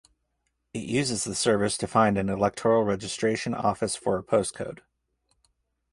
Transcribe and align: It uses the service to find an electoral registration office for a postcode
It 0.73 0.79
uses 0.85 1.25
the 1.25 1.35
service 1.35 1.77
to 1.77 1.85
find 1.85 2.17
an 2.17 2.27
electoral 2.27 2.83
registration 2.83 3.53
office 3.53 3.95
for 3.95 4.17
a 4.17 4.23
postcode 4.23 4.79